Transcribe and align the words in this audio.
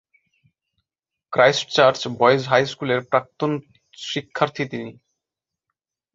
Christchurch 1.33 2.01
boys 2.19 2.41
high 2.47 2.63
স্কুলের 2.65 2.99
প্রাক্তন 3.11 3.51
শিক্ষার্থী 4.03 4.63
তিনি। 4.71 4.91